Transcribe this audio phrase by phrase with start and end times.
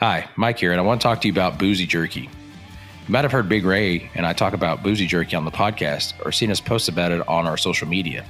[0.00, 2.22] Hi, Mike here, and I want to talk to you about Boozy Jerky.
[2.22, 2.28] You
[3.08, 6.32] might have heard Big Ray and I talk about Boozy Jerky on the podcast or
[6.32, 8.24] seen us post about it on our social media.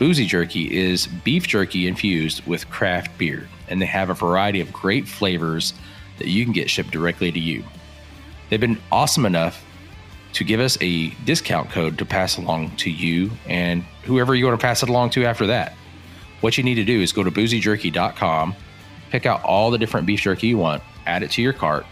[0.00, 4.72] Boozy Jerky is beef jerky infused with craft beer, and they have a variety of
[4.72, 5.72] great flavors
[6.18, 7.62] that you can get shipped directly to you.
[8.50, 9.64] They've been awesome enough
[10.32, 14.58] to give us a discount code to pass along to you and whoever you want
[14.58, 15.74] to pass it along to after that.
[16.40, 18.56] What you need to do is go to boozyjerky.com,
[19.12, 21.84] pick out all the different beef jerky you want, add it to your cart.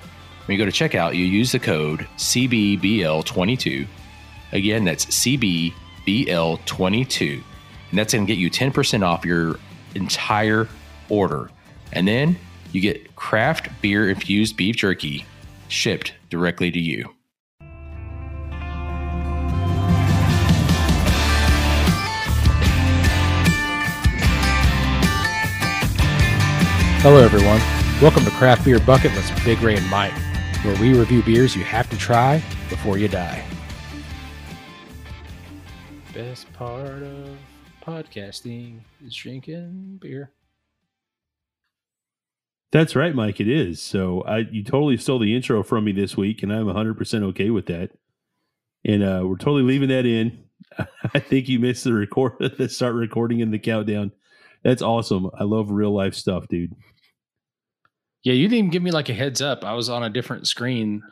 [0.47, 3.87] When you go to checkout, you use the code CBBL22.
[4.53, 7.43] Again, that's CBBL22.
[7.91, 9.59] And that's going to get you 10% off your
[9.95, 10.67] entire
[11.11, 11.51] order.
[11.93, 12.39] And then
[12.73, 15.27] you get craft beer infused beef jerky
[15.69, 17.15] shipped directly to you.
[27.03, 27.61] Hello, everyone.
[28.03, 30.13] Welcome to Craft Beer Bucket List with Big Ray and Mike,
[30.63, 33.43] where we review beers you have to try before you die.
[36.13, 37.39] Best part of
[37.83, 40.33] podcasting is drinking beer.
[42.71, 43.41] That's right, Mike.
[43.41, 43.81] It is.
[43.81, 47.25] So I you totally stole the intro from me this week, and I'm 100 percent
[47.25, 47.93] okay with that.
[48.85, 50.45] And uh, we're totally leaving that in.
[51.15, 54.13] I think you missed the record, the start recording in the countdown.
[54.63, 55.31] That's awesome.
[55.39, 56.75] I love real life stuff, dude.
[58.23, 59.65] Yeah, you didn't even give me like a heads up.
[59.65, 61.03] I was on a different screen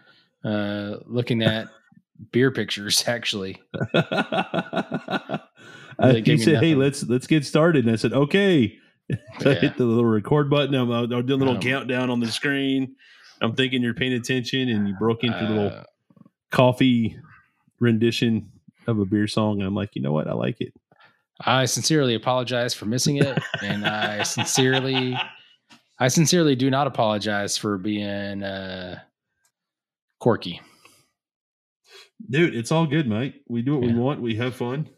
[0.44, 1.68] uh, looking at
[2.32, 3.62] beer pictures, actually.
[6.00, 8.78] I, he said, "Hey, let's let's get started," and I said, "Okay."
[9.40, 10.74] So I hit the little record button.
[10.74, 12.94] I'm, do a little um, countdown on the screen.
[13.40, 15.84] I'm thinking you're paying attention, and you broke into uh, little
[16.50, 17.16] coffee
[17.80, 18.50] rendition
[18.86, 19.62] of a beer song.
[19.62, 20.28] I'm like, you know what?
[20.28, 20.72] I like it.
[21.40, 25.16] I sincerely apologize for missing it, and I sincerely,
[25.98, 29.00] I sincerely do not apologize for being uh,
[30.18, 30.60] quirky.
[32.28, 33.34] Dude, it's all good, Mike.
[33.48, 33.94] We do what yeah.
[33.94, 34.20] we want.
[34.20, 34.88] We have fun.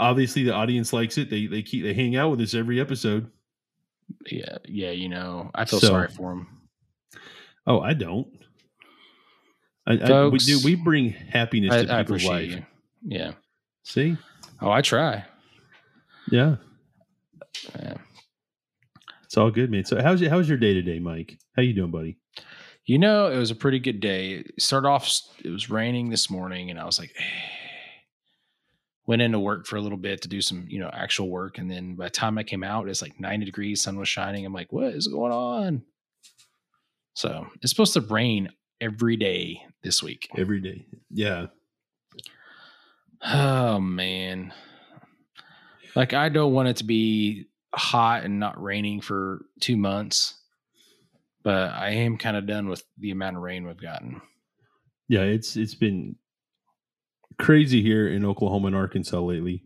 [0.00, 1.30] Obviously, the audience likes it.
[1.30, 3.30] They they keep they hang out with us every episode.
[4.26, 4.90] Yeah, yeah.
[4.90, 6.48] You know, I feel so, sorry for them.
[7.66, 8.28] Oh, I don't.
[9.86, 10.60] I, Folks, I, we do.
[10.64, 12.50] We bring happiness to I, people's life.
[12.50, 12.66] You.
[13.04, 13.32] Yeah.
[13.84, 14.16] See.
[14.60, 15.24] Oh, I try.
[16.30, 16.56] Yeah.
[17.78, 17.94] yeah.
[19.24, 19.84] It's all good, man.
[19.84, 21.38] So how's your, how's your day today, Mike?
[21.56, 22.18] How you doing, buddy?
[22.86, 24.32] You know, it was a pretty good day.
[24.32, 25.10] It started off,
[25.44, 27.14] it was raining this morning, and I was like,
[29.06, 31.58] went into work for a little bit to do some, you know, actual work.
[31.58, 34.44] And then by the time I came out, it's like 90 degrees, sun was shining.
[34.44, 35.82] I'm like, what is going on?
[37.14, 38.50] So it's supposed to rain
[38.80, 40.28] every day this week.
[40.36, 40.86] Every day.
[41.10, 41.46] Yeah.
[43.20, 44.52] Oh, man.
[45.98, 50.34] Like I don't want it to be hot and not raining for two months,
[51.42, 54.20] but I am kind of done with the amount of rain we've gotten.
[55.08, 56.14] Yeah, it's it's been
[57.36, 59.64] crazy here in Oklahoma and Arkansas lately.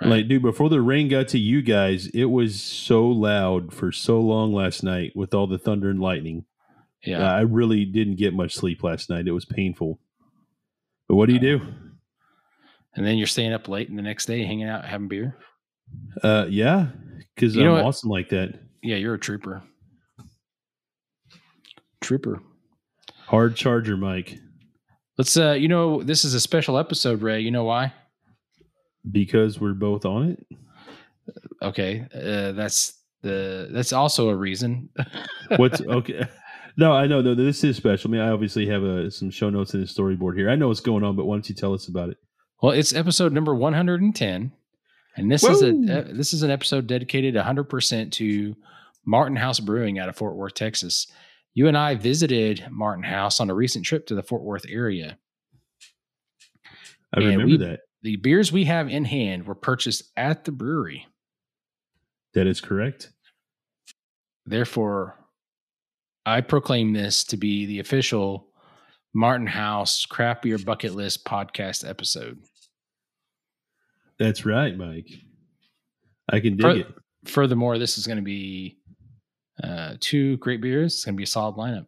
[0.00, 0.10] Right.
[0.10, 4.20] Like, dude, before the rain got to you guys, it was so loud for so
[4.20, 6.44] long last night with all the thunder and lightning.
[7.04, 9.28] Yeah, uh, I really didn't get much sleep last night.
[9.28, 10.00] It was painful.
[11.06, 11.60] But what do you do?
[12.96, 15.36] And then you're staying up late and the next day hanging out having beer.
[16.22, 16.88] Uh, yeah,
[17.34, 17.84] because I'm what?
[17.84, 18.58] awesome like that.
[18.82, 19.62] Yeah, you're a trooper.
[22.00, 22.42] Trooper.
[23.26, 24.38] Hard charger, Mike.
[25.16, 25.36] Let's.
[25.36, 27.40] Uh, you know, this is a special episode, Ray.
[27.40, 27.92] You know why?
[29.10, 30.46] Because we're both on it.
[31.62, 33.68] Okay, uh, that's the.
[33.70, 34.88] That's also a reason.
[35.56, 36.26] What's okay?
[36.78, 37.20] No, I know.
[37.20, 38.08] No, this is special.
[38.08, 40.48] I mean, I obviously have a, uh, some show notes in the storyboard here.
[40.48, 42.18] I know what's going on, but why don't you tell us about it?
[42.62, 44.52] Well, it's episode number 110.
[45.16, 45.50] And this Woo!
[45.50, 48.56] is a uh, this is an episode dedicated 100% to
[49.04, 51.06] Martin House Brewing out of Fort Worth, Texas.
[51.54, 55.18] You and I visited Martin House on a recent trip to the Fort Worth area.
[57.12, 57.80] I remember we, that.
[58.02, 61.06] The beers we have in hand were purchased at the brewery.
[62.34, 63.10] That is correct.
[64.46, 65.16] Therefore,
[66.24, 68.48] I proclaim this to be the official
[69.14, 72.38] Martin House Craft Beer Bucket List podcast episode.
[74.18, 75.08] That's right, Mike.
[76.30, 76.86] I can dig it.
[77.24, 78.78] Furthermore, this is going to be
[79.62, 80.94] uh, two great beers.
[80.94, 81.86] It's going to be a solid lineup.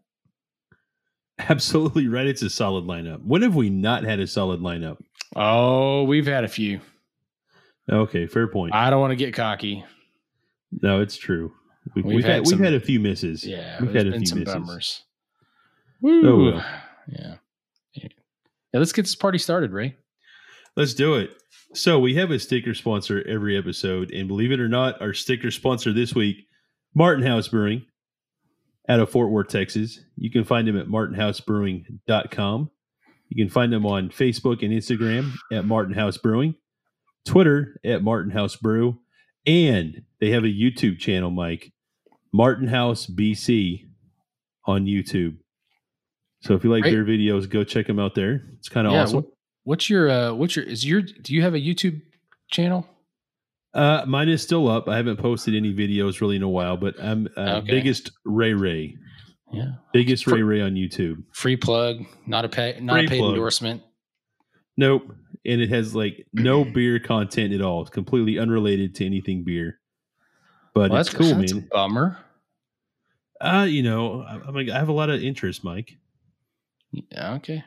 [1.38, 2.26] Absolutely right.
[2.26, 3.24] It's a solid lineup.
[3.24, 4.98] When have we not had a solid lineup?
[5.34, 6.80] Oh, we've had a few.
[7.90, 8.74] Okay, fair point.
[8.74, 9.84] I don't want to get cocky.
[10.82, 11.52] No, it's true.
[11.94, 13.44] We've, we've, we've had, some, we've had a few misses.
[13.44, 14.44] Yeah, we've had a few misses.
[14.44, 15.02] Bummers.
[16.00, 16.28] Woo.
[16.28, 16.66] Oh, well.
[17.08, 17.34] yeah.
[17.94, 18.08] yeah.
[18.72, 19.96] Let's get this party started, Ray.
[20.76, 21.30] Let's do it.
[21.72, 25.50] So we have a sticker sponsor every episode, and believe it or not, our sticker
[25.52, 26.46] sponsor this week,
[26.94, 27.86] Martin House Brewing,
[28.88, 30.00] out of Fort Worth, Texas.
[30.16, 32.70] You can find them at martinhousebrewing.com.
[33.28, 36.56] You can find them on Facebook and Instagram at Martin House Brewing,
[37.24, 38.98] Twitter at Martin House Brew,
[39.46, 41.72] and they have a YouTube channel, Mike,
[42.32, 43.86] Martin House BC
[44.66, 45.36] on YouTube.
[46.42, 46.92] So if you like Great.
[46.92, 48.42] their videos, go check them out there.
[48.58, 49.26] It's kind of Yeah, awesome.
[49.64, 52.00] What's your uh what's your is your do you have a YouTube
[52.50, 52.86] channel?
[53.72, 54.88] Uh, mine is still up.
[54.88, 57.70] I haven't posted any videos really in a while, but I'm uh, Okay.
[57.70, 58.96] biggest Ray Ray,
[59.52, 59.72] Yeah.
[59.92, 61.22] biggest For- Ray Ray on YouTube.
[61.32, 63.30] Free plug, not a pay not Free a paid plug.
[63.34, 63.82] endorsement.
[64.76, 65.14] Nope,
[65.44, 67.82] and it has like no beer content at all.
[67.82, 69.78] It's completely unrelated to anything beer.
[70.74, 71.68] But Well, it's cool, that's a man.
[71.70, 72.18] bummer.
[73.40, 75.96] Uh, you know, I, I'm like, I have a lot of interest, Mike.
[76.92, 77.64] Yeah, okay.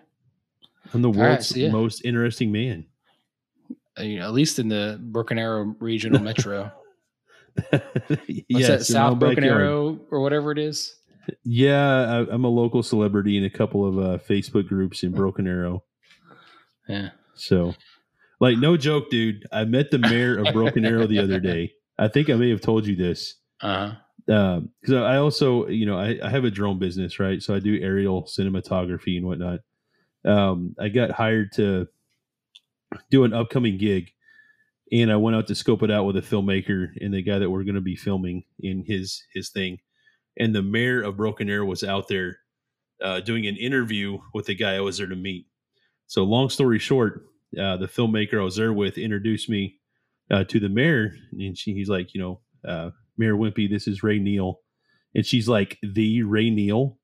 [0.93, 1.71] I'm the right, world's so yeah.
[1.71, 2.85] most interesting man.
[3.97, 6.71] Uh, you know, at least in the Broken Arrow Regional Metro.
[8.27, 8.85] Yes, that?
[8.85, 9.61] South Broken backyard.
[9.61, 10.95] Arrow or whatever it is.
[11.43, 15.47] Yeah, I, I'm a local celebrity in a couple of uh, Facebook groups in Broken
[15.47, 15.83] Arrow.
[16.87, 17.09] Yeah.
[17.35, 17.75] So,
[18.39, 19.45] like, no joke, dude.
[19.51, 21.73] I met the mayor of Broken Arrow the other day.
[21.97, 23.35] I think I may have told you this.
[23.61, 23.93] Uh
[24.27, 24.61] huh.
[24.81, 27.41] because I also, you know, I, I have a drone business, right?
[27.41, 29.59] So I do aerial cinematography and whatnot.
[30.25, 31.87] Um, I got hired to
[33.09, 34.11] do an upcoming gig,
[34.91, 37.49] and I went out to scope it out with a filmmaker and the guy that
[37.49, 39.79] we're going to be filming in his his thing.
[40.37, 42.37] And the mayor of Broken Arrow was out there
[43.01, 45.47] uh, doing an interview with the guy I was there to meet.
[46.07, 47.25] So, long story short,
[47.59, 49.79] uh, the filmmaker I was there with introduced me
[50.31, 54.03] uh, to the mayor, and she, he's like, you know, uh, Mayor Wimpee, this is
[54.03, 54.59] Ray Neal.
[55.15, 56.97] And she's like, the Ray Neal.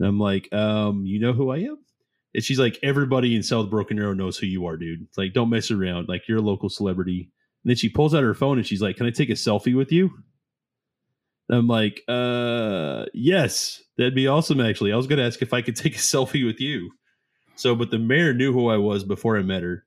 [0.00, 1.78] And I'm like, um, you know who I am?
[2.34, 5.02] And she's like, everybody in South Broken Arrow knows who you are, dude.
[5.02, 6.08] It's like, don't mess around.
[6.08, 7.30] Like, you're a local celebrity.
[7.62, 9.76] And then she pulls out her phone and she's like, Can I take a selfie
[9.76, 10.10] with you?
[11.50, 14.92] And I'm like, uh yes, that'd be awesome actually.
[14.92, 16.90] I was gonna ask if I could take a selfie with you.
[17.56, 19.84] So, but the mayor knew who I was before I met her,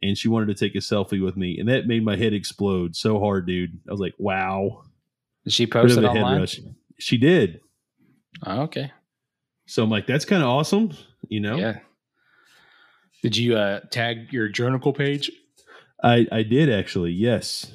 [0.00, 2.94] and she wanted to take a selfie with me, and that made my head explode
[2.94, 3.80] so hard, dude.
[3.88, 4.84] I was like, wow.
[5.42, 6.40] Did she post it head online?
[6.40, 6.60] rush.
[7.00, 7.60] She did.
[8.44, 8.92] Oh, okay.
[9.66, 10.92] So I'm like, that's kind of awesome,
[11.28, 11.56] you know?
[11.56, 11.78] Yeah.
[13.22, 15.30] Did you uh tag your journal page?
[16.02, 17.72] I I did actually, yes,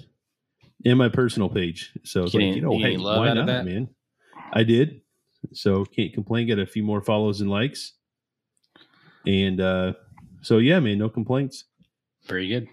[0.86, 1.92] in my personal page.
[2.04, 3.90] So it's Get like, you know, hey, why not, man?
[4.54, 5.02] I did.
[5.54, 6.48] So can't complain.
[6.48, 7.94] Got a few more follows and likes,
[9.26, 9.94] and uh
[10.42, 11.66] so yeah, man, no complaints.
[12.28, 12.68] Very good.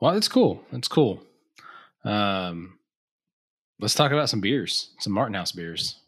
[0.00, 0.62] Well, that's cool.
[0.72, 1.22] That's cool.
[2.04, 2.78] Um,
[3.80, 6.00] let's talk about some beers, some Martin House beers.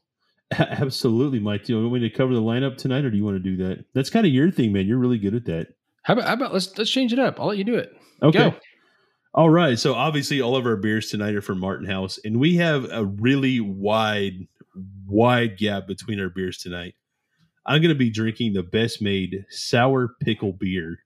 [0.59, 1.65] Absolutely, Mike.
[1.65, 3.57] Do you want me to cover the lineup tonight, or do you want to do
[3.65, 3.85] that?
[3.95, 4.87] That's kind of your thing, man.
[4.87, 5.69] You're really good at that.
[6.03, 7.41] How about, how about let's let's change it up.
[7.41, 7.97] I'll let you do it.
[8.23, 8.51] Okay.
[8.51, 8.55] Go.
[9.35, 9.79] All right.
[9.79, 13.05] So obviously, all of our beers tonight are from Martin House, and we have a
[13.05, 14.47] really wide,
[15.07, 16.95] wide gap between our beers tonight.
[17.65, 20.99] I'm going to be drinking the best made sour pickle beer,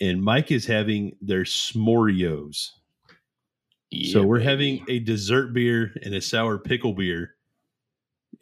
[0.00, 2.68] and Mike is having their S'moreos.
[4.04, 7.34] so we're having a dessert beer and a sour pickle beer.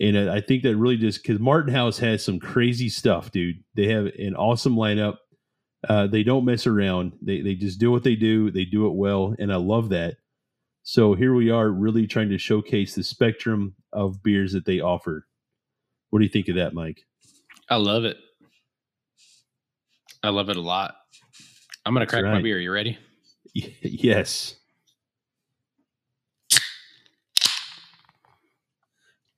[0.01, 3.63] And I think that really just because Martin House has some crazy stuff, dude.
[3.75, 5.19] They have an awesome lineup.
[5.87, 7.13] Uh, they don't mess around.
[7.23, 8.51] They they just do what they do.
[8.51, 10.17] They do it well, and I love that.
[10.83, 15.27] So here we are, really trying to showcase the spectrum of beers that they offer.
[16.09, 17.03] What do you think of that, Mike?
[17.69, 18.17] I love it.
[20.23, 20.97] I love it a lot.
[21.85, 22.43] I'm gonna That's crack my right.
[22.43, 22.59] beer.
[22.59, 22.99] You ready?
[23.55, 24.57] yes.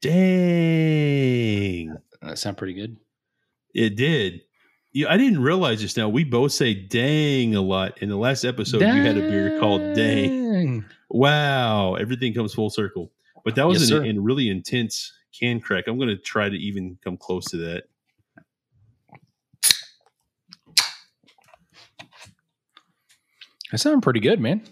[0.02, 1.96] Dang.
[2.20, 2.96] That sound pretty good.
[3.74, 4.42] It did.
[4.92, 6.08] Yeah, I didn't realize just now.
[6.10, 7.96] We both say "dang" a lot.
[8.02, 10.84] In the last episode, you had a beer called "Dang." Dang.
[11.08, 13.10] Wow, everything comes full circle.
[13.44, 15.84] But that was Yes, an, an really intense can crack.
[15.86, 17.84] I'm going to try to even come close to that.
[23.70, 24.62] That sounded pretty good, man.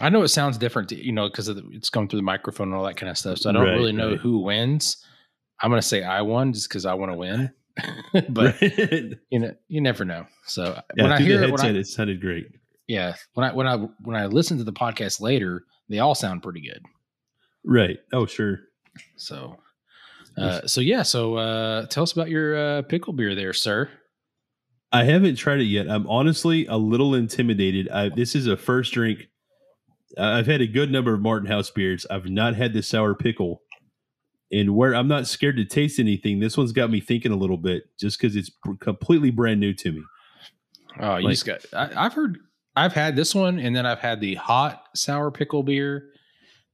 [0.00, 2.76] I know it sounds different, to, you know, because it's going through the microphone and
[2.76, 3.38] all that kind of stuff.
[3.38, 4.18] So I don't Right, really know right.
[4.18, 4.96] who wins.
[5.60, 7.50] I'm going to say I won just because I want to win.
[8.30, 9.14] but Right.
[9.30, 10.26] you know, you never know.
[10.46, 12.46] So yeah, when I hear the headset, I, it sounded great.
[12.88, 16.42] yeah, when I when I when I listen to the podcast later, they all sound
[16.42, 16.82] pretty good.
[17.64, 17.98] Right.
[18.12, 18.60] Oh, sure.
[19.16, 19.58] So,
[20.36, 23.88] uh, so yeah, so uh, tell us about your uh, pickle beer there, sir.
[24.92, 25.88] I haven't tried it yet.
[25.90, 27.88] I'm honestly a little intimidated.
[27.88, 29.26] I, this is a first drink.
[30.18, 32.06] I've had a good number of Martin House beers.
[32.10, 33.62] I've not had the sour pickle,
[34.52, 36.40] and where I'm not scared to taste anything.
[36.40, 39.92] This one's got me thinking a little bit, just because it's completely brand new to
[39.92, 40.02] me.
[41.00, 41.64] Oh, you Like- just got.
[41.72, 42.38] I, I've heard.
[42.76, 46.10] I've had this one, and then I've had the hot sour pickle beer,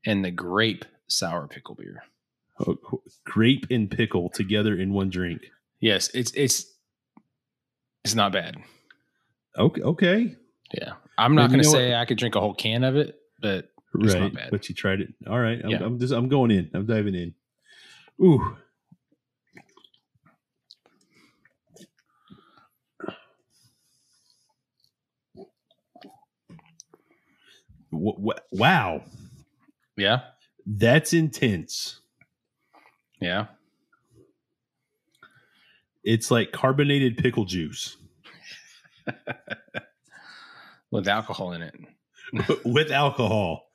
[0.06, 2.02] and the grape sour pickle beer.
[2.66, 2.76] Oh,
[3.24, 5.42] grape and pickle together in one drink.
[5.80, 6.66] Yes, it's it's
[8.04, 8.56] it's not bad.
[9.58, 10.36] Okay, okay.
[10.74, 11.98] Yeah, I'm not going to say what?
[11.98, 14.50] I could drink a whole can of it, but it's right.
[14.50, 15.12] But you tried it.
[15.28, 15.82] All right, I'm, yeah.
[15.82, 16.70] I'm just I'm going in.
[16.74, 17.34] I'm diving in.
[18.22, 18.56] Ooh.
[27.92, 29.02] wow.
[29.96, 30.20] Yeah.
[30.66, 32.00] That's intense.
[33.20, 33.46] Yeah.
[36.02, 37.96] It's like carbonated pickle juice
[40.90, 41.74] with alcohol in it.
[42.64, 43.66] with alcohol.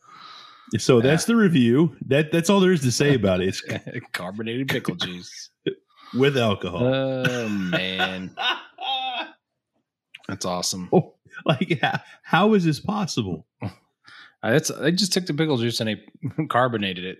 [0.77, 1.95] So that's the review.
[2.07, 3.49] That that's all there is to say about it.
[3.49, 5.49] It's carbonated pickle juice
[6.13, 6.83] with alcohol.
[6.83, 8.35] Oh man,
[10.27, 10.89] that's awesome.
[10.91, 13.45] Oh, like how, how is this possible?
[14.41, 17.19] That's they just took the pickle juice and they carbonated it.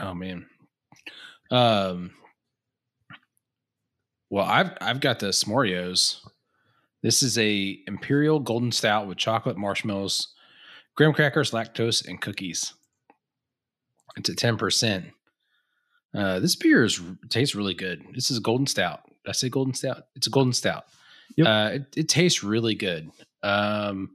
[0.00, 0.46] Oh man.
[1.50, 2.10] Um.
[4.30, 6.18] Well, I've I've got the S'moreos.
[7.02, 10.28] This is a imperial golden stout with chocolate marshmallows,
[10.96, 12.74] graham crackers, lactose, and cookies.
[14.16, 15.06] It's at ten percent.
[16.14, 18.02] Uh, this beer is tastes really good.
[18.14, 19.02] This is a golden stout.
[19.06, 20.06] Did I say golden stout?
[20.14, 20.86] It's a golden stout.
[21.36, 21.46] Yep.
[21.46, 23.10] Uh, it, it, tastes really good.
[23.42, 24.10] Um,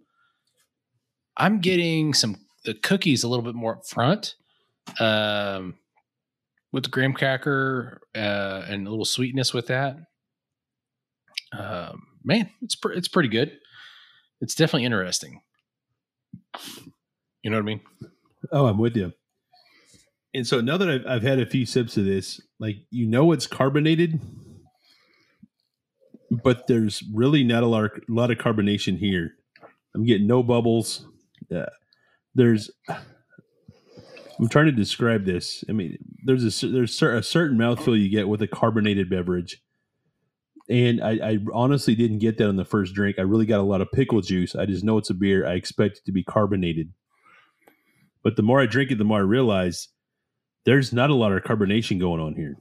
[1.38, 4.36] I'm getting some the cookies a little bit more up front.
[5.00, 5.75] Um,
[6.72, 9.98] with the graham cracker uh, and a little sweetness with that.
[11.58, 13.58] Um, man, it's pre- it's pretty good.
[14.40, 15.42] It's definitely interesting.
[17.44, 17.82] You know what I mean?
[18.51, 19.13] Oh, I'm with you.
[20.34, 23.32] And so now that I've, I've had a few sips of this, like you know,
[23.34, 24.20] it's carbonated,
[26.30, 29.36] but there's really not a lot, of, lot of carbonation here.
[29.94, 31.06] I'm getting no bubbles.
[31.54, 31.66] Uh,
[32.34, 32.72] there's
[34.41, 35.63] I'm trying to describe this.
[35.69, 39.62] I mean, there's a there's a certain mouthfeel you get with a carbonated beverage,
[40.67, 43.19] and I, I, honestly didn't get that on the first drink.
[43.19, 44.55] I really got a lot of pickle juice.
[44.55, 45.45] I just know it's a beer.
[45.45, 46.91] I expect it to be carbonated,
[48.24, 49.89] but the more I drink it, the more I realize
[50.65, 52.55] there's not a lot of carbonation going on here.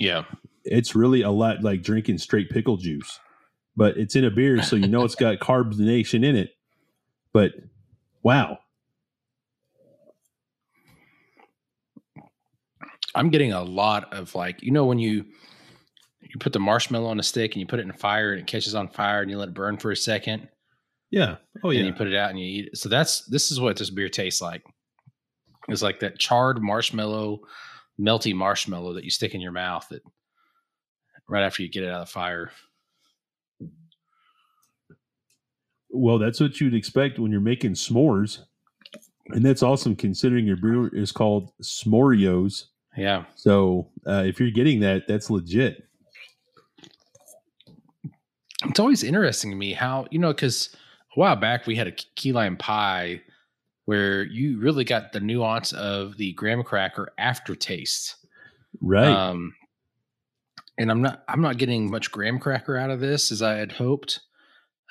[0.00, 0.24] Yeah,
[0.64, 3.20] it's really a lot like drinking straight pickle juice,
[3.76, 6.50] but it's in a beer, so you know it's got carbonation in it.
[7.32, 7.52] But
[8.24, 8.58] wow,
[13.18, 15.24] I'm getting a lot of like, you know, when you
[16.20, 18.40] you put the marshmallow on a stick and you put it in a fire and
[18.40, 20.48] it catches on fire and you let it burn for a second.
[21.10, 21.36] Yeah.
[21.64, 21.80] Oh yeah.
[21.80, 22.78] And you put it out and you eat it.
[22.78, 24.62] So that's this is what this beer tastes like.
[25.68, 27.40] It's like that charred marshmallow,
[28.00, 30.02] melty marshmallow that you stick in your mouth that
[31.28, 32.52] right after you get it out of the fire.
[35.90, 38.40] Well, that's what you'd expect when you're making s'mores.
[39.30, 42.64] And that's awesome considering your brew is called S'moreos.
[42.98, 43.24] Yeah.
[43.36, 45.84] So uh, if you're getting that, that's legit.
[48.64, 50.74] It's always interesting to me how, you know, because
[51.16, 53.22] a while back we had a key lime pie
[53.84, 58.16] where you really got the nuance of the graham cracker aftertaste.
[58.80, 59.06] Right.
[59.06, 59.54] Um,
[60.76, 63.72] and I'm not I'm not getting much graham cracker out of this as I had
[63.72, 64.20] hoped.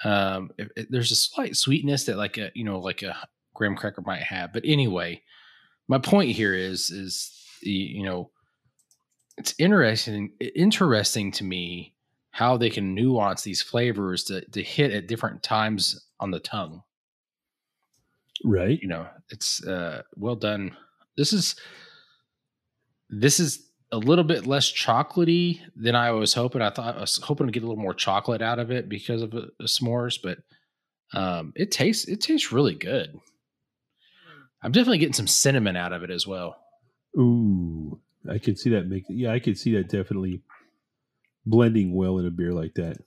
[0.04, 3.16] Um, it, it, there's a slight sweetness that like a you know like a
[3.54, 5.22] graham cracker might have, but anyway,
[5.88, 8.32] my point here is is you know,
[9.38, 11.94] it's interesting interesting to me
[12.32, 16.84] how they can nuance these flavors to, to hit at different times on the tongue.
[18.44, 18.80] Right.
[18.82, 20.76] You know, it's uh well done.
[21.18, 21.56] This is
[23.10, 26.62] this is a little bit less chocolatey than I was hoping.
[26.62, 29.22] I thought I was hoping to get a little more chocolate out of it because
[29.22, 30.40] of the, the s'mores, but
[31.14, 33.18] um, it tastes it tastes really good.
[34.62, 36.58] I'm definitely getting some cinnamon out of it as well.
[37.18, 39.06] Ooh, I could see that make.
[39.10, 40.42] Yeah, I could see that definitely
[41.46, 42.98] blending well in a beer like that.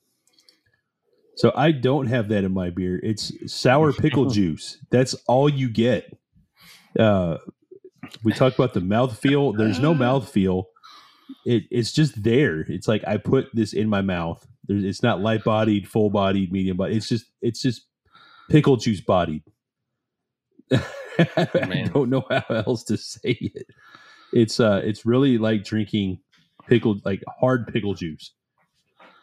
[1.36, 3.00] So I don't have that in my beer.
[3.02, 4.78] It's sour pickle juice.
[4.90, 6.16] That's all you get.
[6.98, 7.38] Uh,
[8.24, 9.52] we talked about the mouth feel.
[9.52, 10.68] There's no mouth feel.
[11.46, 12.60] It, it's just there.
[12.60, 14.46] It's like I put this in my mouth.
[14.66, 16.96] There's, it's not light bodied, full bodied, medium bodied.
[16.96, 17.86] It's just it's just
[18.50, 19.42] pickle juice bodied.
[20.72, 23.66] I don't know how else to say it.
[24.32, 26.20] It's uh, it's really like drinking
[26.68, 28.32] pickled, like hard pickle juice.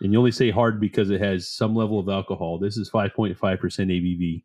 [0.01, 2.59] And you only say hard because it has some level of alcohol.
[2.59, 4.43] This is 5.5% ABV.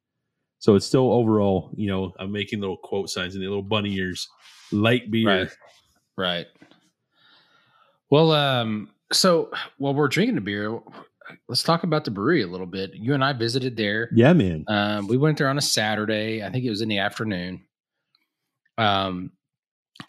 [0.61, 3.95] So it's still overall, you know, I'm making little quote signs and the little bunny
[3.97, 4.29] ears,
[4.71, 5.27] light beer.
[5.27, 5.51] Right.
[6.17, 6.47] Right.
[8.11, 10.79] Well, um, so while we're drinking the beer,
[11.49, 12.95] let's talk about the brewery a little bit.
[12.95, 14.09] You and I visited there.
[14.15, 14.65] Yeah, man.
[14.69, 16.43] Um, we went there on a Saturday.
[16.43, 17.63] I think it was in the afternoon.
[18.79, 19.33] Um,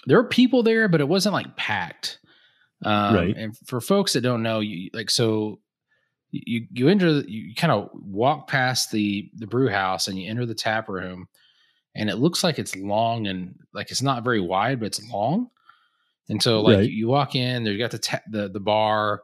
[0.05, 2.19] there were people there, but it wasn't like packed.
[2.85, 3.35] Um, Right.
[3.37, 5.59] And for folks that don't know, you like so
[6.31, 10.45] you you enter you kind of walk past the the brew house and you enter
[10.45, 11.27] the tap room,
[11.95, 15.47] and it looks like it's long and like it's not very wide, but it's long.
[16.29, 16.89] And so like Right.
[16.89, 19.21] you walk in, there you got the ta- the the bar,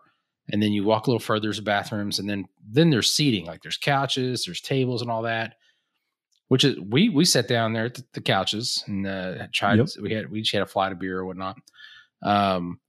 [0.51, 3.61] and then you walk a little further, there's bathrooms, and then then there's seating, like
[3.63, 5.55] there's couches, there's tables, and all that.
[6.49, 9.77] Which is we we sat down there at the, the couches and uh, tried.
[9.77, 9.87] Yep.
[10.01, 11.57] We had we each had a flight of beer or whatnot.
[12.23, 12.79] Um,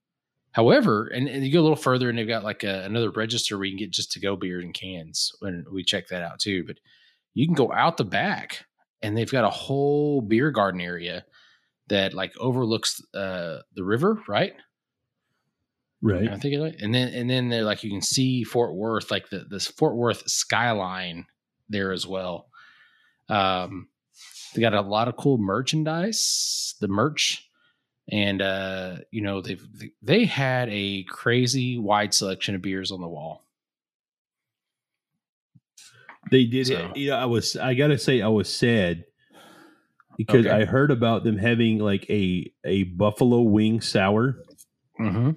[0.53, 3.57] however, and, and you go a little further, and they've got like a, another register
[3.57, 5.33] where you can get just to go beer in cans.
[5.43, 6.65] And we checked that out too.
[6.67, 6.77] But
[7.35, 8.65] you can go out the back,
[9.03, 11.25] and they've got a whole beer garden area
[11.89, 14.55] that like overlooks uh, the river, right?
[16.03, 16.31] Right.
[16.31, 19.29] I think it, and then and then they're like you can see Fort Worth, like
[19.29, 21.27] the this Fort Worth skyline
[21.69, 22.50] there as well.
[23.31, 23.89] Um,
[24.55, 27.49] they got a lot of cool merchandise, the merch,
[28.11, 29.65] and uh, you know they've
[30.03, 33.45] they had a crazy wide selection of beers on the wall.
[36.31, 36.97] They did So- it.
[36.97, 39.05] You know, I was I gotta say I was sad
[40.17, 40.55] because Okay.
[40.55, 44.37] I heard about them having like a a buffalo wing sour.
[44.99, 45.31] Mm-hmm.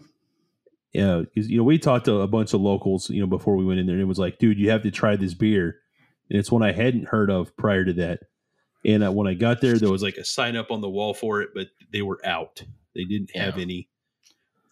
[0.94, 3.66] Yeah, because you know we talked to a bunch of locals, you know, before we
[3.66, 5.78] went in there, and it was like, dude, you have to try this beer,
[6.34, 8.20] and it's one I hadn't heard of prior to that.
[8.86, 11.14] And uh, when I got there, there was like a sign up on the wall
[11.14, 12.62] for it, but they were out.
[12.94, 13.62] They didn't have Yeah.
[13.64, 13.88] any.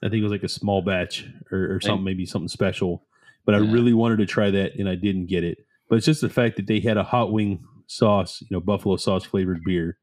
[0.04, 3.06] I think it was like a small batch or, or something, maybe something special.
[3.46, 5.60] But I really wanted to try that, and I didn't get it.
[5.88, 8.98] But it's just the fact that they had a hot wing sauce, you know, buffalo
[8.98, 9.98] sauce flavored beer.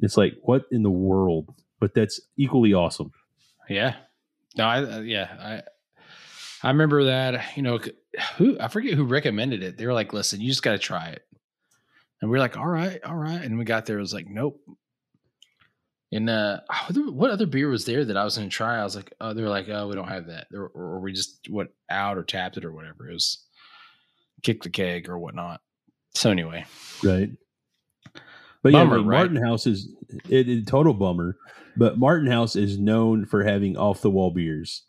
[0.00, 1.54] It's like, what in the world?
[1.80, 3.12] But that's equally awesome.
[3.68, 3.94] Yeah.
[4.56, 5.62] No, I uh, yeah,
[6.62, 7.78] I I remember that, you know,
[8.36, 9.76] who I forget who recommended it.
[9.78, 11.22] They were like, "Listen, you just got to try it."
[12.20, 14.28] And we are like, "All right, all right." And we got there it was like,
[14.28, 14.60] "Nope."
[16.12, 16.60] And uh
[16.94, 18.78] what other- beer was there that I was going to try?
[18.78, 21.12] I was like, "Oh, they were like, "Oh, we don't have that." Or, or we
[21.12, 23.08] just what out or tapped it or whatever.
[23.08, 23.44] It was
[24.42, 25.60] kick the keg or whatnot.
[26.14, 26.66] So anyway,
[27.02, 27.30] Right.
[28.62, 29.18] But Bummer, yeah, like, right?
[29.32, 29.88] Martin House is
[30.28, 31.36] it, it total bummer.
[31.76, 34.84] But Martin House is known for having off the wall beers.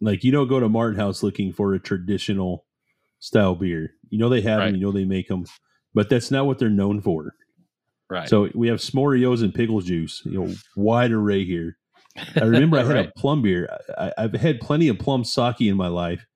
[0.00, 2.64] Like you don't go to Martin House looking for a traditional
[3.18, 3.90] style beer.
[4.10, 4.66] You know they have Right.
[4.66, 5.44] them, you know they make them,
[5.94, 7.32] but that's not what they're known for.
[8.08, 8.28] right.
[8.28, 10.22] So we have S'moreos and pickle juice.
[10.24, 11.76] You know, wide array here.
[12.36, 13.08] I remember I had Right.
[13.14, 13.68] a plum beer.
[13.98, 16.26] I, I've had plenty of plum sake in my life.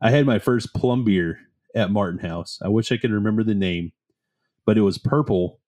[0.00, 1.38] I had my first plum beer
[1.74, 2.58] at Martin House.
[2.62, 3.92] I wish I could remember the name,
[4.66, 5.60] but it was purple,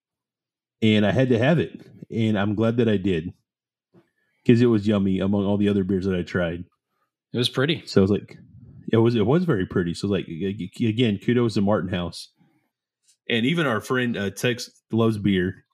[0.82, 3.32] and I had to have it, and I'm glad that I did
[4.42, 6.64] because it was yummy among all the other beers that I tried.
[7.32, 7.82] It was pretty.
[7.86, 8.36] So I was like,
[8.92, 9.94] it was it was very pretty.
[9.94, 12.32] So like again, kudos to Martin House,
[13.28, 15.64] and even our friend uh, Tex loves beer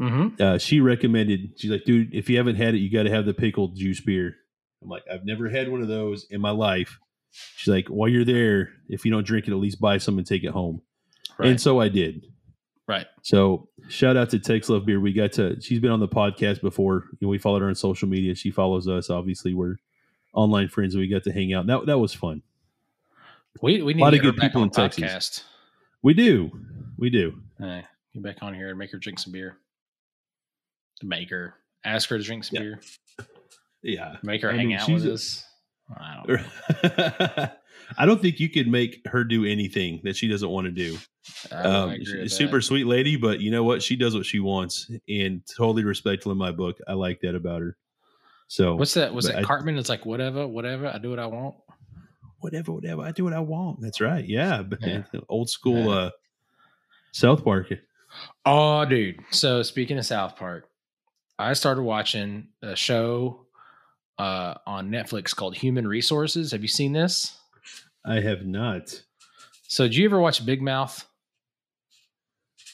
[0.00, 0.40] Mhm.
[0.40, 1.52] uh, she recommended.
[1.56, 4.00] She's like, dude, if you haven't had it, you got to have the pickled juice
[4.00, 4.34] beer.
[4.82, 6.98] I'm like, I've never had one of those in my life.
[7.30, 10.26] She's like, while you're there, if you don't drink it, at least buy some and
[10.26, 10.82] take it home.
[11.38, 11.50] Right.
[11.50, 12.26] And so I did.
[12.88, 13.06] right.
[13.22, 14.98] So shout out to Tex Love Beer.
[15.00, 15.60] We got to.
[15.60, 17.04] She's been on the podcast before.
[17.20, 18.34] You know, we followed her on social media.
[18.34, 19.10] She follows us.
[19.10, 19.76] Obviously, we're
[20.34, 21.66] online friends, and we got to hang out.
[21.66, 22.42] That that was fun.
[23.62, 25.02] We we need Lot to of good people in Texas.
[25.04, 25.42] podcast.
[26.02, 26.50] We do.
[26.98, 27.40] We do.
[27.62, 27.80] Uh,
[28.12, 29.56] get back on here and make her drink some beer.
[31.02, 32.60] Make her ask her to drink some Yeah.
[32.62, 32.80] beer.
[33.82, 34.16] Yeah.
[34.22, 35.44] Make her I hang mean, out with a- us.
[35.96, 37.50] I don't.
[37.98, 40.96] I don't think you could make her do anything that she doesn't want to do.
[41.52, 42.62] Um, she's a super that.
[42.62, 43.82] sweet lady, but you know what?
[43.82, 46.78] She does what she wants, and totally respectful in my book.
[46.88, 47.76] I like that about her.
[48.48, 49.12] So What's that?
[49.14, 49.78] Was it I- Cartman?
[49.78, 50.86] It's like whatever, whatever.
[50.86, 51.56] I do what I want.
[52.40, 53.02] whatever, whatever.
[53.02, 53.80] I do what I want.
[53.80, 54.24] That's right.
[54.26, 55.02] Yeah, Yeah.
[55.28, 55.90] old school Yeah.
[55.90, 56.10] uh,
[57.12, 57.72] South Park.
[58.44, 59.20] Oh, dude.
[59.30, 60.68] So speaking of South Park,
[61.38, 63.46] I started watching a show
[64.18, 66.52] uh, on Netflix called Human Resources.
[66.52, 67.36] Have you seen this?
[68.04, 69.02] I have not.
[69.66, 71.04] So, did you ever watch Big Mouth?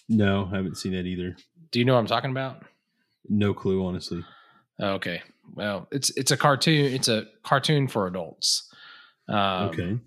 [0.08, 1.36] No, I haven't seen that either.
[1.70, 2.64] Do you know what I'm talking about?
[3.28, 4.24] No clue, honestly.
[4.80, 5.22] Okay.
[5.54, 6.92] Well, it's it's a cartoon.
[6.92, 8.72] It's a cartoon for adults.
[9.28, 9.98] Um, okay.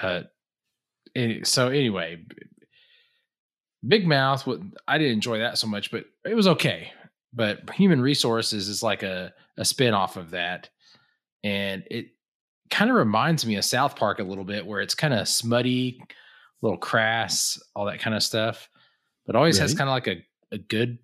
[0.00, 0.32] But
[1.14, 2.24] any, so anyway,
[3.86, 4.48] Big Mouth.
[4.88, 6.92] I didn't enjoy that so much, but it was okay.
[7.32, 10.70] But Human Resources is like a a spin off of that,
[11.42, 12.06] and it
[12.70, 16.00] kind of reminds me of South Park a little bit, where it's kind of smutty,
[16.00, 16.06] a
[16.62, 18.68] little crass, all that kind of stuff,
[19.26, 20.98] but always has kind of like a a good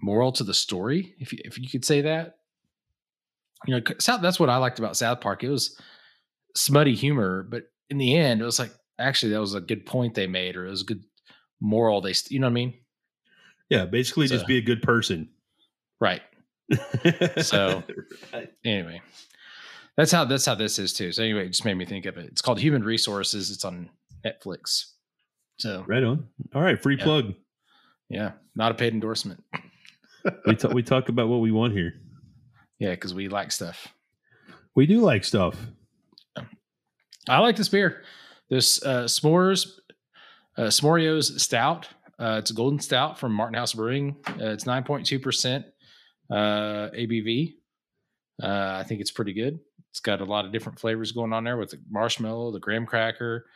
[0.00, 2.37] moral to the story, if you, if you could say that.
[3.66, 5.42] You know, South, that's what I liked about South Park.
[5.42, 5.76] It was
[6.54, 10.14] smutty humor, but in the end, it was like actually that was a good point
[10.14, 11.04] they made, or it was a good
[11.60, 12.00] moral.
[12.00, 12.74] They, you know what I mean?
[13.68, 15.28] Yeah, basically, so, just be a good person.
[16.00, 16.22] Right.
[17.42, 17.82] so
[18.32, 18.52] right.
[18.64, 19.02] anyway,
[19.96, 21.12] that's how that's how this is too.
[21.12, 22.26] So anyway, it just made me think of it.
[22.26, 23.50] It's called Human Resources.
[23.50, 23.90] It's on
[24.24, 24.92] Netflix.
[25.58, 26.28] So right on.
[26.54, 27.04] All right, free yeah.
[27.04, 27.34] plug.
[28.08, 29.42] Yeah, not a paid endorsement.
[30.46, 31.94] we talk we talk about what we want here.
[32.78, 33.88] Yeah, because we like stuff.
[34.74, 35.56] We do like stuff.
[37.28, 38.02] I like this beer.
[38.48, 39.68] This uh, s'mores,
[40.56, 41.88] uh, S'moreos Stout.
[42.18, 44.16] Uh, it's a golden stout from Martin House Brewing.
[44.28, 45.66] Uh, it's nine point two percent
[46.30, 47.54] uh, ABV.
[48.42, 49.58] Uh, I think it's pretty good.
[49.90, 52.86] It's got a lot of different flavors going on there with the marshmallow, the graham
[52.86, 53.46] cracker,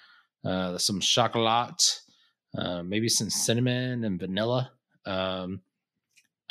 [0.45, 2.01] uh, some chocolate,
[2.57, 4.73] uh, maybe some cinnamon and vanilla.
[5.07, 5.61] Um,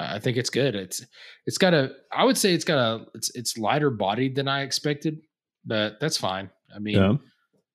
[0.10, 0.76] I think it's good.
[0.76, 1.06] It's
[1.46, 1.92] it's got a.
[2.12, 3.06] I would say it's got a.
[3.14, 5.22] It's it's lighter bodied than I expected,
[5.66, 6.50] but that's fine.
[6.74, 7.20] I mean,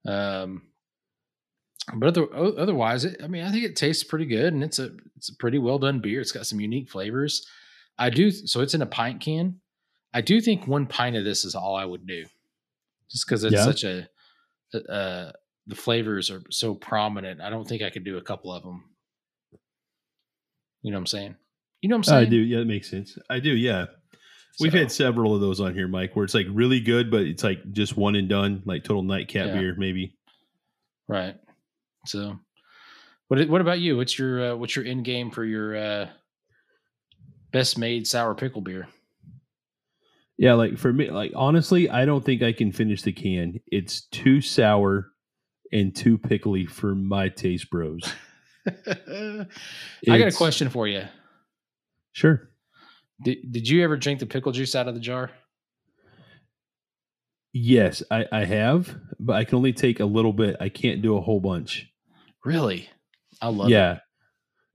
[0.04, 0.42] yeah.
[0.42, 0.62] um,
[1.94, 4.90] but other, otherwise, it, I mean, I think it tastes pretty good, and it's a
[5.16, 6.20] it's a pretty well done beer.
[6.20, 7.46] It's got some unique flavors.
[7.98, 8.60] I do so.
[8.60, 9.60] It's in a pint can.
[10.12, 12.24] I do think one pint of this is all I would do,
[13.10, 13.64] just because it's yeah.
[13.64, 14.08] such a,
[14.74, 15.32] uh,
[15.66, 17.40] the flavors are so prominent.
[17.40, 18.84] I don't think I could do a couple of them.
[20.82, 21.36] You know what I'm saying?
[21.86, 22.26] You know what I'm saying?
[22.26, 22.36] I do.
[22.38, 23.16] Yeah, it makes sense.
[23.30, 23.50] I do.
[23.50, 23.86] Yeah.
[24.58, 27.44] We've had several of those on here, Mike, where it's like really good, but it's
[27.44, 29.54] like just one and done, like total nightcap yeah.
[29.54, 30.16] beer, maybe.
[31.06, 31.36] Right.
[32.06, 32.40] So,
[33.28, 33.98] what what about you?
[33.98, 36.08] What's your uh, what's your end game for your uh,
[37.52, 38.88] best made sour pickle beer?
[40.36, 43.60] Yeah, like for me, like honestly, I don't think I can finish the can.
[43.68, 45.12] It's too sour
[45.70, 48.12] and too pickly for my taste bros.
[48.66, 49.46] I
[50.04, 51.04] got a question for you.
[52.16, 52.48] Sure.
[53.22, 55.30] Did Did you ever drink the pickle juice out of the jar?
[57.52, 60.56] Yes, I, I have, but I can only take a little bit.
[60.58, 61.86] I can't do a whole bunch.
[62.42, 62.88] Really?
[63.42, 63.92] I love yeah.
[63.92, 64.00] it.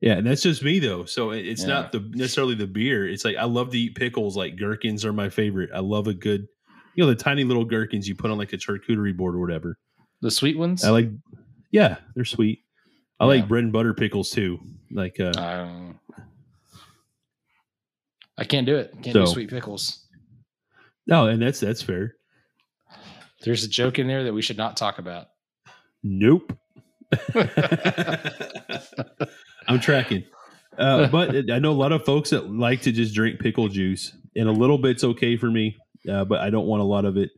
[0.01, 1.05] Yeah, and that's just me though.
[1.05, 1.67] So it's yeah.
[1.67, 3.09] not the necessarily the beer.
[3.09, 4.37] It's like I love to eat pickles.
[4.37, 5.71] Like gherkins are my favorite.
[5.73, 6.45] I love a good,
[6.93, 9.79] you know, the tiny little gherkins you put on like a charcuterie board or whatever.
[10.21, 10.83] The sweet ones.
[10.83, 11.09] I like.
[11.71, 12.59] Yeah, they're sweet.
[13.19, 13.29] I yeah.
[13.29, 14.59] like bread and butter pickles too.
[14.91, 15.99] Like, uh, um,
[18.41, 18.91] I can't do it.
[19.03, 20.07] Can't so, do sweet pickles.
[21.05, 22.15] No, and that's that's fair.
[23.43, 25.27] There's a joke in there that we should not talk about.
[26.01, 26.51] Nope.
[29.67, 30.23] I'm tracking.
[30.75, 34.11] Uh, but I know a lot of folks that like to just drink pickle juice,
[34.35, 35.77] and a little bit's okay for me,
[36.11, 37.29] uh, but I don't want a lot of it.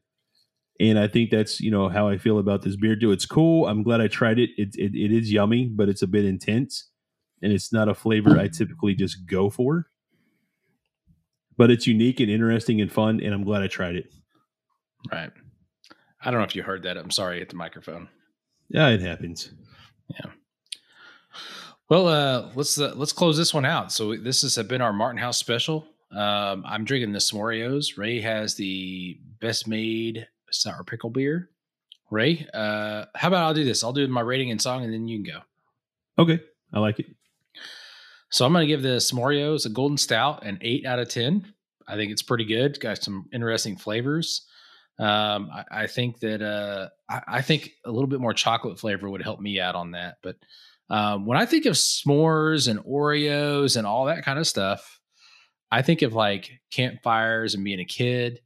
[0.80, 3.12] And I think that's you know how I feel about this beer too.
[3.12, 3.68] It's cool.
[3.68, 4.52] I'm glad I tried it.
[4.56, 6.90] It it, it is yummy, but it's a bit intense,
[7.42, 9.88] and it's not a flavor I typically just go for.
[11.58, 14.12] But it's unique and interesting and fun, and I'm glad I tried it.
[15.12, 15.32] Right.
[16.22, 16.98] I don't know if you heard that.
[16.98, 18.10] I'm sorry, hit the microphone.
[18.70, 19.52] Yeah, it happens.
[20.10, 20.32] Yeah.
[21.90, 23.92] Well, uh, let's uh, let's close this one out.
[23.92, 25.86] So this has been our Martin House special.
[26.12, 27.98] Um, I'm drinking the S'moreos.
[27.98, 31.50] Ray has the best made sour pickle beer.
[32.10, 33.84] Ray, uh, how about I'll do this?
[33.84, 35.42] I'll do my rating and song, and then you can go.
[36.22, 37.08] Okay, I like it.
[38.34, 41.54] So I'm going to give the S'moreos a golden stout an eight out of ten.
[41.88, 42.80] I think it's pretty good.
[42.80, 44.48] Got some interesting flavors.
[44.98, 49.08] Um, I, I, think that uh, I, I, think a little bit more chocolate flavor
[49.08, 50.18] would help me out on that.
[50.24, 50.38] But
[50.90, 55.00] um, when I think of s'mores and Oreos and all that kind of stuff,
[55.70, 58.40] I think of like campfires and being a kid,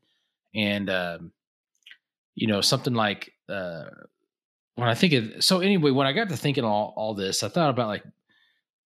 [0.54, 1.32] and um,
[2.36, 3.86] you know something like uh,
[4.76, 5.44] when I think of.
[5.46, 8.04] So anyway, when I got to thinking all all this, I thought about like,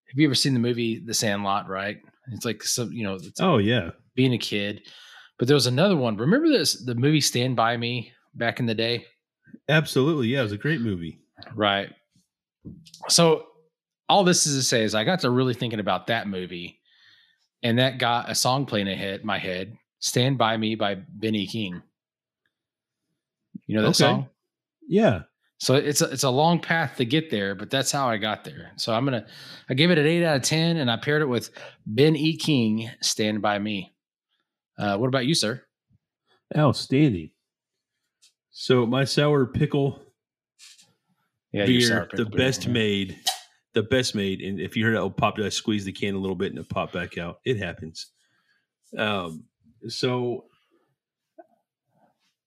[0.09, 1.69] have you ever seen the movie The Sandlot?
[1.69, 1.97] Right?
[2.31, 3.17] It's like so you know.
[3.39, 4.81] oh yeah, being a kid
[5.39, 6.17] but there was another one.
[6.17, 9.05] Remember this the movie Stand By Me back in the day?
[9.69, 10.27] Absolutely.
[10.27, 11.19] Yeah, it was a great movie.
[11.55, 11.89] Right.
[13.07, 13.45] So
[14.09, 16.79] all this is to say is I got to really thinking about that movie
[17.63, 21.81] and that got a song playing in my head, Stand By Me by Benny King.
[23.65, 23.97] You know that okay.
[23.97, 24.29] song?
[24.87, 25.21] Yeah.
[25.59, 28.45] So it's a, it's a long path to get there, but that's how I got
[28.45, 28.71] there.
[28.77, 29.25] So I'm gonna
[29.69, 31.49] I gave it an eight out of ten, and I paired it with
[31.85, 32.37] Ben E.
[32.37, 33.93] King, "Stand by Me."
[34.77, 35.61] Uh, what about you, sir?
[36.57, 37.31] Outstanding.
[38.51, 40.01] So my sour pickle
[41.51, 42.71] yeah, beer, the beer, best yeah.
[42.71, 43.19] made,
[43.73, 44.41] the best made.
[44.41, 46.59] And if you heard it, oh, pop, I squeeze the can a little bit and
[46.59, 47.39] it pop back out.
[47.45, 48.07] It happens.
[48.97, 49.43] Um,
[49.87, 50.45] so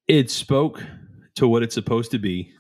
[0.08, 0.82] it spoke
[1.36, 2.52] to what it's supposed to be.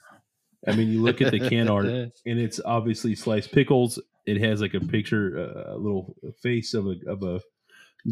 [0.66, 4.00] I mean, you look at the can art, and it's obviously sliced pickles.
[4.26, 7.40] It has like a picture, uh, a little face of a of a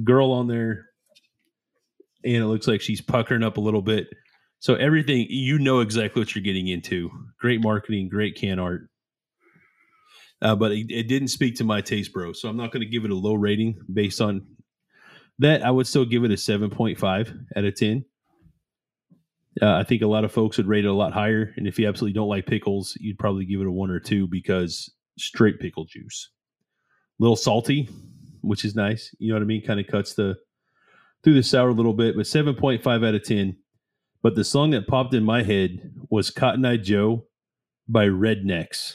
[0.05, 0.91] girl on there
[2.25, 4.09] and it looks like she's puckering up a little bit.
[4.59, 7.11] So everything you know exactly what you're getting into.
[7.39, 8.89] Great marketing, great can art.
[10.43, 12.33] Uh, but it, it, didn't speak to my taste, bro.
[12.33, 14.47] So I'm not going to give it a low rating based on
[15.39, 15.63] that.
[15.63, 18.05] I would still give it a 7.5 out of 10.
[19.61, 21.53] Uh, I think a lot of folks would rate it a lot higher.
[21.57, 24.27] And if you absolutely don't like pickles, you'd probably give it a one or two
[24.29, 26.31] because straight pickle juice.
[27.19, 27.89] A little salty,
[28.43, 29.15] which is nice.
[29.19, 29.65] You know what I mean?
[29.65, 30.37] Kind of cuts the
[31.23, 33.57] through the sour a little bit, but 7.5 out of 10.
[34.23, 37.27] But the song that popped in my head was Cotton Eye Joe
[37.89, 38.95] by Rednex.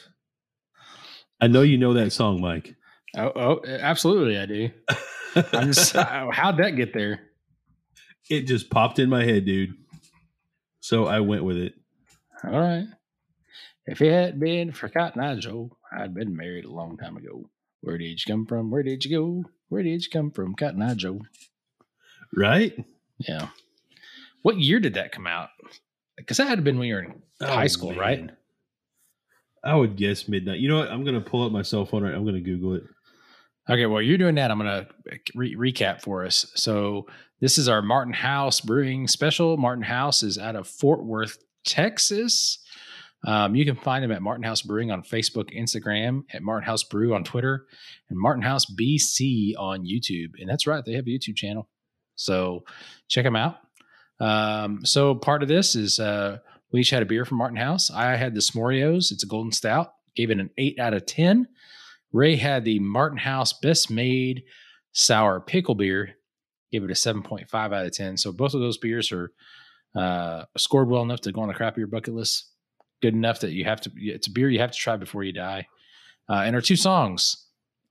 [1.42, 2.76] I know you know that song, Mike.
[3.16, 4.70] Oh, oh absolutely, I do.
[5.54, 7.22] I'm just, how'd that get there?
[8.30, 9.76] It just popped in my head, dude.
[10.86, 11.74] So I went with it.
[12.44, 12.86] All right.
[13.88, 17.50] If it had been for Cotton Eye Joe, I'd been married a long time ago.
[17.82, 18.70] Where did you come from?
[18.70, 19.50] Where did you go?
[19.70, 21.22] Where did you come from, Cotton Eye Joe?
[22.36, 22.86] Right?
[23.18, 23.48] Yeah.
[24.44, 25.50] What year did that come out?
[26.18, 28.00] Because that had been when you were in oh, high school, man.
[28.00, 28.30] right?
[29.64, 30.60] I would guess midnight.
[30.60, 30.92] You know what?
[30.92, 32.04] I'm going to pull up my cell phone.
[32.04, 32.14] Right.
[32.14, 32.84] I'm going to Google it.
[33.70, 34.52] Okay, well, you're doing that.
[34.52, 36.52] I'm going to re- recap for us.
[36.56, 37.08] So,
[37.42, 39.58] this is our Martin House Brewing special.
[39.58, 42.60] Martin House is out of Fort Worth, Texas.
[43.26, 46.84] Um, you can find them at Martin House Brewing on Facebook, Instagram, at Martin House
[46.84, 47.66] Brew on Twitter,
[48.10, 50.32] and Martin House BC on YouTube.
[50.40, 51.68] And that's right, they have a YouTube channel.
[52.16, 52.64] So
[53.10, 53.58] check them out.
[54.20, 56.38] Um, so part of this is uh,
[56.72, 57.92] we each had a beer from Martin House.
[57.92, 59.12] I had the S'moreos.
[59.12, 59.94] It's a golden stout.
[60.16, 61.48] Gave it an eight out of ten.
[62.16, 64.44] Ray had the Martin House Best Made
[64.94, 66.16] Sour Pickle Beer.
[66.72, 68.16] Gave it a seven point five out of ten.
[68.16, 69.32] So both of those beers are
[69.96, 72.50] uh, scored well enough to go on a crap beer bucket list.
[73.02, 73.92] Good enough that you have to.
[73.98, 75.68] It's a beer you have to try before you die.
[76.30, 77.36] Uh, and our two songs.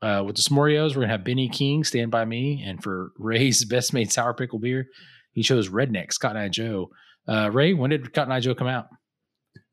[0.01, 3.65] Uh, with the S'moreos, we're gonna have Benny King, Stand By Me, and for Ray's
[3.71, 4.87] Best Made Sour Pickle Beer,
[5.33, 6.91] he chose Rednex, Cotton Eye Joe.
[7.29, 8.89] Uh, Ray, when did Cotton Eye Joe come out?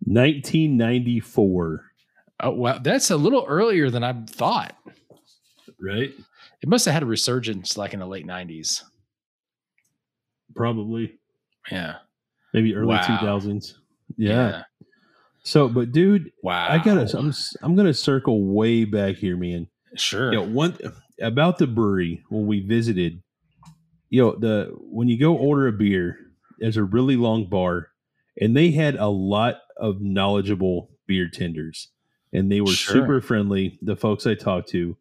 [0.06, 1.91] 1994.
[2.42, 4.76] Oh, well, that's a little earlier than I thought.
[5.80, 6.12] Right?
[6.62, 8.84] It must have had a resurgence like in the late 90s.
[10.56, 11.20] Probably.
[11.72, 11.98] Yeah.
[12.54, 13.02] Maybe early wow.
[13.02, 13.74] 2000s.
[14.18, 14.30] Yeah.
[14.30, 14.64] yeah.
[15.44, 16.68] So, but dude, wow.
[16.70, 19.68] I gotta, I'm, I'm gonna circle way back here, man.
[19.96, 20.32] Sure.
[20.32, 20.78] You know, one
[21.22, 23.22] about the brewery when we visited,
[24.10, 26.18] you know, the when you go order a beer,
[26.60, 27.88] there's a really long bar,
[28.40, 31.90] and they had a lot of knowledgeable beer tenders,
[32.34, 32.96] and they were sure.
[32.96, 33.78] super friendly.
[33.82, 34.98] The folks I talked to,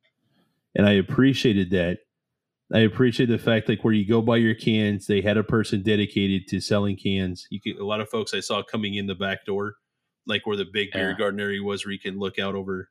[0.74, 1.98] and I appreciated that.
[2.72, 5.82] I appreciate the fact like where you go buy your cans, they had a person
[5.82, 7.46] dedicated to selling cans.
[7.50, 9.74] You could a lot of folks I saw coming in the back door,
[10.26, 11.18] like where the big beer yeah.
[11.18, 12.88] garden area was, where you can look out over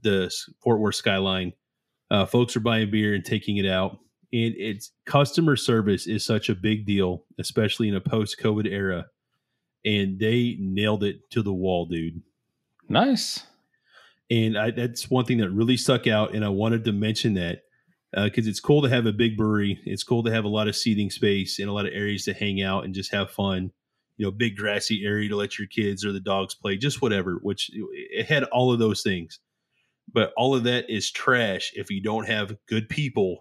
[0.00, 0.32] the
[0.62, 1.52] Fort Worth skyline.
[2.10, 3.98] Uh, folks are buying beer and taking it out
[4.32, 9.06] and it's customer service is such a big deal, especially in a post COVID era.
[9.84, 12.22] And they nailed it to the wall, dude.
[12.88, 13.44] Nice.
[14.30, 16.34] And I, that's one thing that really stuck out.
[16.34, 17.62] And I wanted to mention that
[18.14, 19.80] because uh, it's cool to have a big brewery.
[19.84, 22.34] It's cool to have a lot of seating space and a lot of areas to
[22.34, 23.70] hang out and just have fun.
[24.18, 27.38] You know, big grassy area to let your kids or the dogs play, just whatever.
[27.42, 29.40] Which it had all of those things,
[30.12, 33.38] but all of that is trash if you don't have good people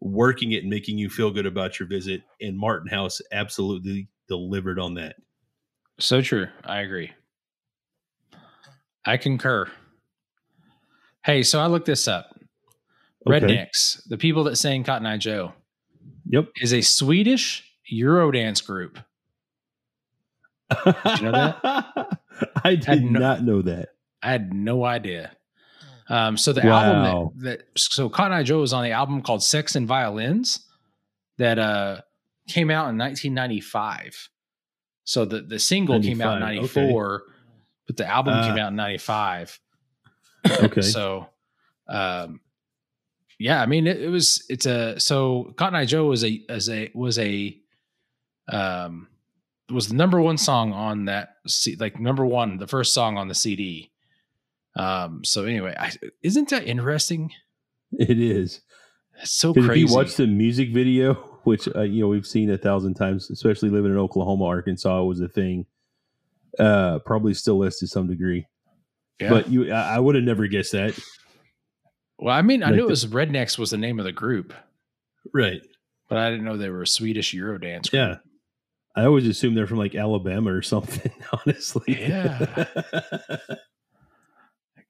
[0.00, 2.22] working it and making you feel good about your visit.
[2.40, 5.16] And Martin House absolutely delivered on that.
[5.98, 6.46] So true.
[6.64, 7.12] I agree.
[9.04, 9.70] I concur.
[11.26, 12.38] Hey, so I looked this up.
[13.26, 13.40] Okay.
[13.40, 15.54] Rednex, the people that sang Cotton Eye Joe,
[16.24, 19.00] yep, is a Swedish Eurodance group.
[20.84, 22.20] Did you know that?
[22.64, 23.88] I did I no, not know that.
[24.22, 25.32] I had no idea.
[26.08, 26.84] Um, so the wow.
[26.84, 30.64] album that, that so Cotton Eye Joe was on the album called Sex and Violins
[31.38, 32.02] that uh
[32.46, 34.28] came out in 1995.
[35.02, 37.24] So the the single came out in 94, okay.
[37.88, 39.58] but the album uh, came out in 95.
[40.64, 40.80] Okay.
[40.82, 41.28] so
[41.88, 42.40] um
[43.38, 46.68] yeah, I mean it, it, was it's a so Cotton Eye Joe was a as
[46.68, 47.56] a was a
[48.48, 49.08] um
[49.70, 51.36] was the number one song on that
[51.78, 53.90] like number one the first song on the CD
[54.76, 55.90] um, so anyway, I,
[56.22, 57.32] isn't that interesting?
[57.92, 58.60] It is.
[59.20, 59.70] It's so crazy.
[59.70, 63.30] If you watch the music video, which uh, you know we've seen a thousand times,
[63.30, 65.66] especially living in Oklahoma, Arkansas was a thing.
[66.58, 68.46] Uh, probably still is to some degree.
[69.20, 69.30] Yeah.
[69.30, 70.98] But you, I, I would have never guessed that.
[72.18, 74.54] Well, I mean, I like knew it was Rednex was the name of the group,
[75.34, 75.60] right?
[76.08, 77.90] But I didn't know they were a Swedish Eurodance.
[77.90, 77.92] Group.
[77.92, 78.16] Yeah,
[78.94, 81.12] I always assumed they're from like Alabama or something.
[81.46, 82.66] Honestly, yeah.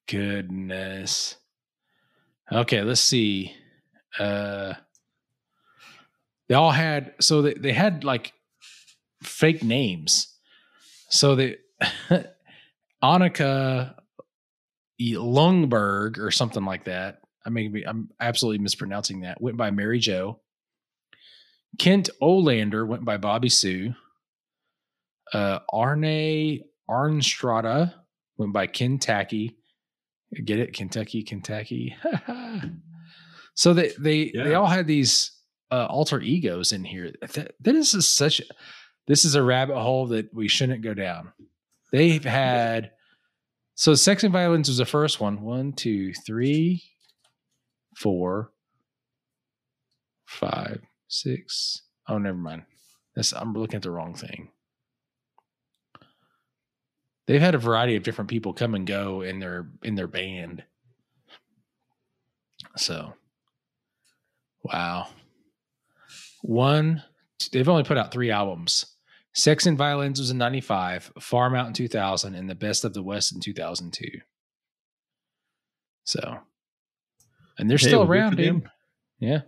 [0.07, 1.37] goodness.
[2.53, 3.55] Okay, let's see.
[4.19, 4.75] Uh
[6.49, 8.33] they all had so they, they had like
[9.23, 10.33] fake names.
[11.11, 11.59] So the
[13.03, 13.95] Annika
[15.01, 17.21] Lungberg or something like that.
[17.45, 19.41] I mean, I'm absolutely mispronouncing that.
[19.41, 20.41] Went by Mary Jo.
[21.79, 23.95] Kent Olander went by Bobby Sue.
[25.33, 27.95] Uh, Arne Arnstrada
[28.37, 29.57] went by Kentucky.
[30.45, 30.73] Get it?
[30.73, 31.97] Kentucky, Kentucky.
[33.55, 34.45] so they they yeah.
[34.45, 35.33] they all had these
[35.71, 37.13] uh, alter egos in here.
[37.21, 38.41] That, that is such.
[39.07, 41.33] This is a rabbit hole that we shouldn't go down.
[41.93, 42.93] They've had.
[43.77, 45.43] So sex and violence was the first one.
[45.43, 46.83] One, two, three,
[47.95, 48.51] four,
[50.25, 51.83] five, six.
[52.09, 52.63] Oh, never mind.
[53.15, 54.49] That's I'm looking at the wrong thing.
[57.27, 60.65] They've had a variety of different people come and go in their in their band.
[62.77, 63.13] So,
[64.63, 65.09] wow.
[66.41, 67.03] One,
[67.53, 68.87] they've only put out three albums.
[69.37, 73.03] Sex and Violence was in 95, Farm Out in 2000, and The Best of the
[73.03, 74.21] West in 2002.
[76.05, 76.39] So,
[77.59, 78.67] and they're hey, still around, dude.
[79.19, 79.43] Yeah.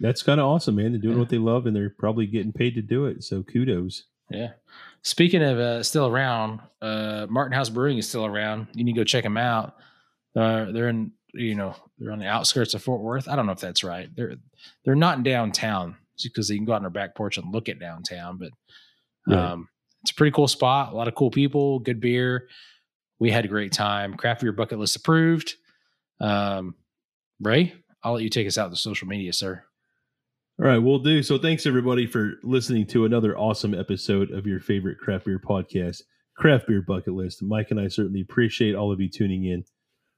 [0.00, 0.92] That's kind of awesome, man.
[0.92, 1.20] They're doing yeah.
[1.20, 3.22] what they love and they're probably getting paid to do it.
[3.22, 4.04] So kudos.
[4.30, 4.52] Yeah.
[5.02, 8.68] Speaking of uh, still around, uh, Martin House Brewing is still around.
[8.72, 9.76] You need to go check them out.
[10.34, 13.28] Uh, they're in, you know, they're on the outskirts of Fort Worth.
[13.28, 14.08] I don't know if that's right.
[14.16, 14.36] They're
[14.84, 17.68] they're not in downtown because they can go out on their back porch and look
[17.68, 18.38] at downtown.
[18.38, 18.50] But
[19.28, 19.38] right.
[19.38, 19.68] um,
[20.02, 20.92] it's a pretty cool spot.
[20.92, 22.48] A lot of cool people, good beer.
[23.18, 24.14] We had a great time.
[24.14, 25.54] Craft beer bucket list approved.
[26.20, 26.74] Um,
[27.40, 29.64] Ray, I'll let you take us out to social media, sir.
[30.60, 31.22] All right, we'll do.
[31.22, 36.02] So thanks everybody for listening to another awesome episode of your favorite craft beer podcast,
[36.36, 37.42] Craft Beer Bucket List.
[37.42, 39.64] Mike and I certainly appreciate all of you tuning in.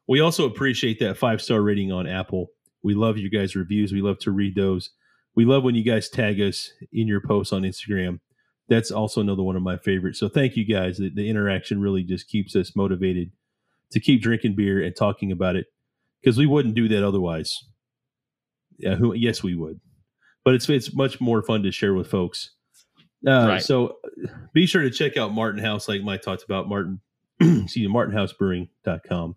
[0.09, 2.49] We also appreciate that five star rating on Apple.
[2.83, 3.93] We love you guys' reviews.
[3.93, 4.91] We love to read those.
[5.35, 8.21] We love when you guys tag us in your posts on Instagram.
[8.69, 10.19] That's also another one of my favorites.
[10.19, 10.99] So thank you guys.
[10.99, 13.31] The, the interaction really just keeps us motivated
[13.93, 15.67] to keep drinking beer and talking about it
[16.21, 17.53] because we wouldn't do that otherwise.
[18.79, 19.15] Yeah, who?
[19.15, 19.81] Yes, we would
[20.47, 22.53] but it's it's much more fun to share with folks.
[23.27, 23.63] Uh, right.
[23.63, 23.97] So
[24.55, 27.01] be sure to check out Martin House, like Mike talked about, Martin,
[27.41, 29.35] excuse me, martinhousebrewing.com.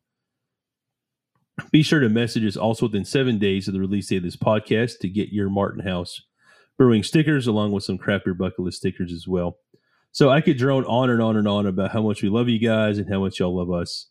[1.72, 4.36] Be sure to message us also within seven days of the release date of this
[4.36, 6.22] podcast to get your Martin House
[6.80, 9.58] Brewing stickers, along with some craft beer bucket list stickers as well.
[10.12, 12.58] So I could drone on and on and on about how much we love you
[12.58, 14.08] guys and how much y'all love us,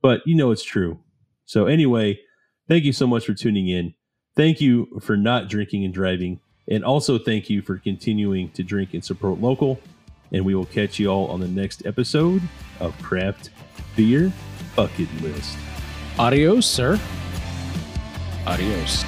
[0.00, 1.00] but you know it's true.
[1.44, 2.20] So anyway,
[2.68, 3.94] thank you so much for tuning in.
[4.36, 6.40] Thank you for not drinking and driving.
[6.68, 9.80] And also thank you for continuing to drink and support local.
[10.30, 12.40] And we will catch you all on the next episode
[12.80, 13.50] of Craft
[13.96, 14.32] Beer
[14.74, 15.58] Bucket List.
[16.18, 16.98] Adios, sir.
[18.46, 19.04] Adios.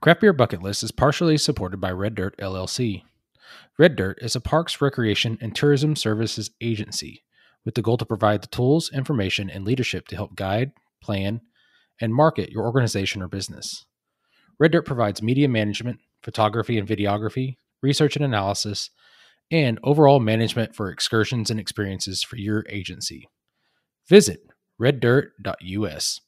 [0.00, 3.02] Craft Beer Bucket List is partially supported by Red Dirt LLC.
[3.78, 7.22] Red Dirt is a parks, recreation, and tourism services agency
[7.66, 11.42] with the goal to provide the tools, information, and leadership to help guide, plan,
[12.00, 13.84] and market your organization or business.
[14.58, 18.88] Red Dirt provides media management, photography and videography, research and analysis,
[19.50, 23.28] and overall management for excursions and experiences for your agency.
[24.08, 24.40] Visit
[24.80, 26.22] reddirt.us.